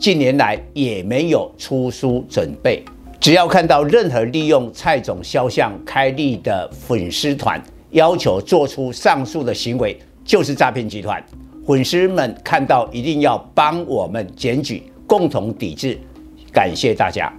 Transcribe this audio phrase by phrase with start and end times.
[0.00, 2.82] 近年来也没有出书准备。
[3.20, 11.22] 只要看到任何利用蔡总肖像开立的粉丝团，要求做出上述的行为，就是诈骗集团。
[11.66, 15.98] 粉丝们看到一定要帮我们检举，共同抵制。
[16.50, 17.30] 感谢大家。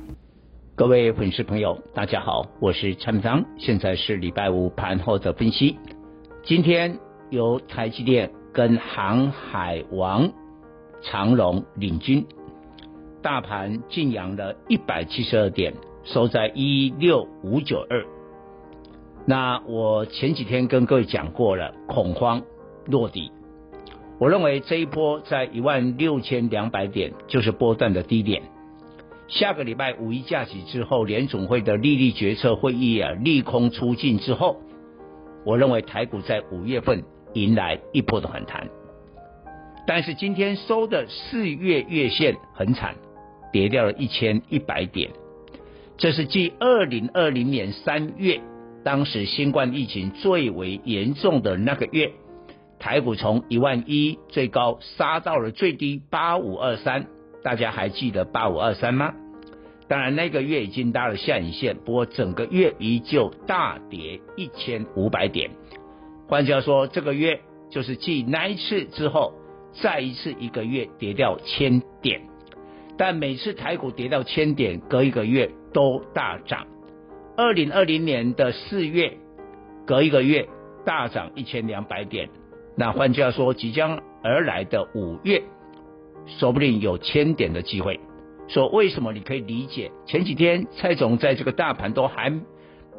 [0.76, 5.76] 各位粉丝朋友，大家好，我是蔡明彰，现在是礼拜五盘后的分析。
[6.46, 6.96] 今天
[7.32, 10.32] 由台积电跟航海王
[11.02, 12.24] 长荣领军，
[13.22, 18.06] 大盘劲扬了一百七十二点，收在一六五九二。
[19.26, 22.42] 那我前几天跟各位讲过了，恐慌
[22.88, 23.32] 落底，
[24.20, 28.42] 我认为这一波在一万六千两百点就是波段的低点。
[29.28, 34.58] 下个礼拜五一假期之后，联总会的利率决策会议啊，利空出尽之后，
[35.46, 37.04] 我认为台股在五月份
[37.34, 38.68] 迎来一波的反弹。
[39.88, 42.96] 但是今天收的四月月线很惨，
[43.52, 45.12] 跌掉了一千一百点，
[45.98, 48.42] 这是继二零二零年三月
[48.84, 52.12] 当时新冠疫情最为严重的那个月，
[52.80, 57.08] 台股从一万一最高杀到了最低八五二三，
[57.44, 59.14] 大家还记得八五二三吗？
[59.88, 65.52] 当然，那个月已经搭了下影线，不过整个月依旧大跌一千五百点。
[66.28, 69.34] 换句话说，这个月就是继那一次之后，
[69.74, 72.31] 再一次一个月跌掉千点。
[72.98, 76.68] 但每次台股跌到千点，隔一个月都大涨。
[77.36, 79.14] 二零二零年的四月，
[79.86, 80.48] 隔一个月
[80.86, 82.30] 大涨一千两百点。
[82.76, 85.42] 那换句话说，即将而来的五月，
[86.26, 88.00] 说不定有千点的机会。
[88.48, 89.92] 说为什么你可以理解？
[90.06, 92.30] 前几天蔡总在这个大盘都还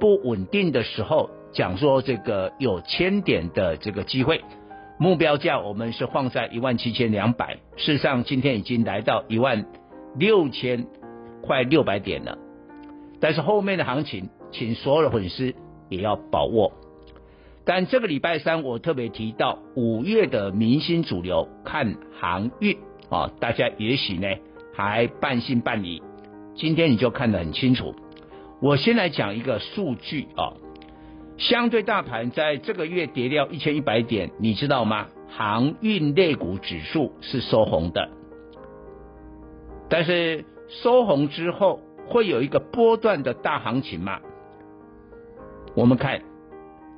[0.00, 4.41] 不稳定的时候，讲说这个有千点的这个机会，
[4.98, 7.58] 目标价我们是放在一万七千两百。
[7.76, 9.66] 事实上，今天已经来到一万
[10.17, 10.87] 六千
[11.43, 12.39] 快六百点了。
[13.21, 15.55] 但是后面的行情，请所有的粉丝
[15.89, 16.73] 也要把握。
[17.65, 22.77] 但这个礼拜三，我特别提到五月的明星主流看航运
[23.09, 24.28] 啊，大家也许呢。
[24.75, 26.03] 还半信半疑，
[26.55, 27.94] 今天你就看得很清楚。
[28.59, 30.56] 我先来讲一个数据啊，
[31.37, 35.09] 相对大盘在这个月跌掉一千一百点，你知道吗？
[35.29, 38.09] 航运类股指数是收红的，
[39.92, 44.20] 但是收红之后会有一个波段的大行情吗？
[45.75, 46.22] 我们看，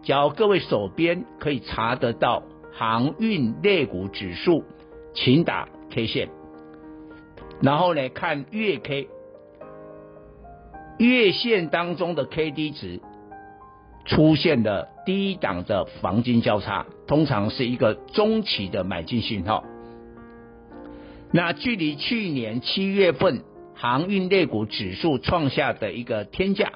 [0.05, 4.63] 只要各位手边可以查得到航运类股指数，
[5.13, 6.29] 请打 K 线。
[7.61, 9.09] 然后呢，看月 K，
[10.99, 13.01] 月线当中的 KD 值
[14.05, 19.65] 出现了低档的黄金交叉，通常是一个中期的买进信号。
[21.37, 23.43] 那距离去年七月份
[23.75, 26.75] 航运类股指数创下的一个天价，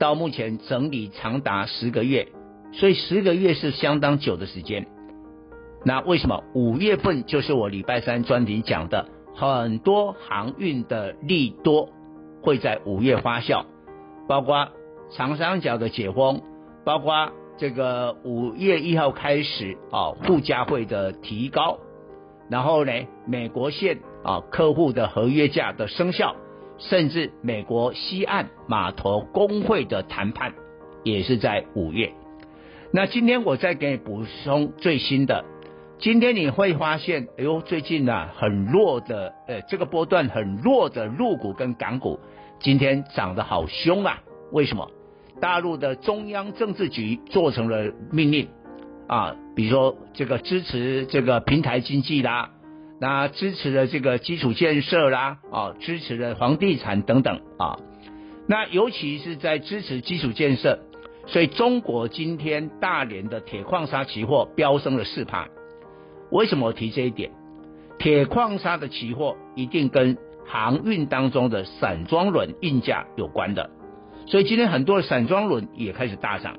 [0.00, 2.26] 到目前整理长达十个月，
[2.72, 4.88] 所以十个月是相当久的时间。
[5.84, 9.06] 那为什么五月份就是我礼拜三专题讲的？
[9.36, 11.88] 很多航运的利多
[12.42, 13.64] 会在五月发酵，
[14.26, 14.70] 包括
[15.12, 16.42] 长三角的解封，
[16.84, 21.78] 包括这个五月一号开始啊附加会的提高，
[22.52, 22.92] 然后呢
[23.26, 26.36] 美国线啊客户的合约价的生效，
[26.76, 30.52] 甚至美国西岸码头工会的谈判
[31.02, 32.12] 也是在五月。
[32.92, 35.46] 那今天我再给你补充最新的。
[35.98, 42.18] 今天你会发现，哎呦，最近呢、啊、很弱的，呃，这个波段很弱的陆股跟港股，
[42.60, 44.20] 今天涨得好凶啊！
[44.50, 44.90] 为什么？
[45.40, 48.48] 大陆的中央政治局做成了命令
[49.08, 52.50] 啊，比如说这个支持这个平台经济啦，
[53.00, 57.78] 那支持的这个基础建设啦，啊，支持的房地产等等啊，
[58.46, 60.78] 那尤其是在支持基础建设，
[61.26, 65.48] 所以中国今天大连的铁矿砂期货飙升了四趴。
[66.30, 67.30] 为什么我提这一点？
[67.98, 70.16] 铁矿砂的期货一定跟
[70.46, 73.70] 航运当中的散装轮运价有关的，
[74.26, 76.56] 所以今天很多的散装轮也开始大涨。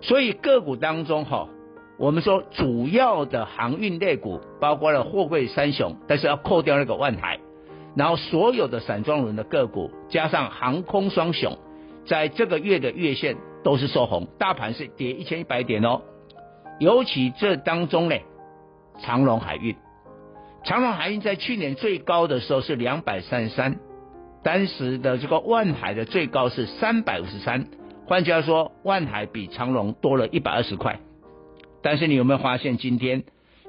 [0.00, 1.48] 所以个股当中哈，
[1.98, 7.40] 我们说主要的航运类股包括了货柜三雄，但是要扣掉那个万海，
[7.96, 11.58] 然后所有的散装轮的个股加上航空双雄，
[12.06, 16.02] 在这个月的月线都是收红，大盘是跌一千一百点哦。
[16.78, 18.14] 尤其这当中呢，
[19.00, 19.74] 长荣海运，
[20.62, 23.80] 长荣海运在去年最高的时候是两百三十三，
[24.44, 27.66] 当时的这个万海的最高是三百五十三，
[28.08, 30.98] 换句话说，万海比长荣多了一百二十块。
[31.82, 33.24] 但是你有没有发现，今天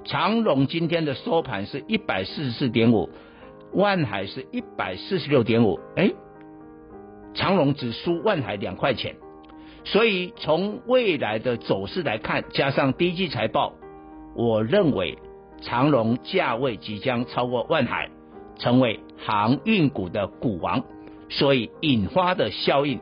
[0.05, 3.09] 长荣今天的收盘是一百四十四点五，
[3.73, 6.13] 万海是一百四十六点五，哎，
[7.33, 9.17] 长荣只输万海两块钱。
[9.83, 13.73] 所以从未来的走势来看，加上第一季财报，
[14.35, 15.17] 我认为
[15.59, 18.09] 长荣价位即将超过万海，
[18.57, 20.81] 成为航运股的股王，
[21.27, 23.01] 所以引发的效应